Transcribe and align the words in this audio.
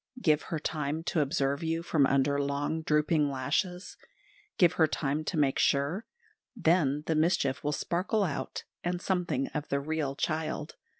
Give 0.19 0.41
her 0.41 0.57
time 0.57 1.03
to 1.03 1.19
observe 1.21 1.61
you 1.61 1.83
from 1.83 2.07
under 2.07 2.41
long, 2.41 2.81
drooping 2.81 3.29
lashes; 3.29 3.97
give 4.57 4.73
her 4.73 4.87
time 4.87 5.23
to 5.25 5.37
make 5.37 5.59
sure 5.59 6.07
then 6.55 7.03
the 7.05 7.13
mischief 7.13 7.63
will 7.63 7.71
sparkle 7.71 8.23
out, 8.23 8.63
and 8.83 8.99
something 8.99 9.49
of 9.49 9.67
the 9.67 9.79
real 9.79 10.15
child. 10.15 10.75